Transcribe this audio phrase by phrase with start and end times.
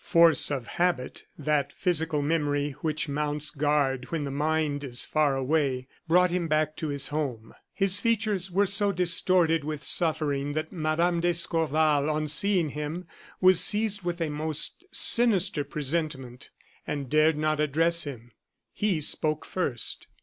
[0.03, 5.87] Force of habit that physical memory which mounts guard when the mind is far away
[6.07, 7.53] brought him back to his home.
[7.71, 11.19] His features were so distorted with suffering that Mme.
[11.19, 13.05] d'Escorval, on seeing him,
[13.41, 16.49] was seized with a most sinister presentiment,
[16.87, 18.31] and dared not address him.
[18.73, 20.07] He spoke first.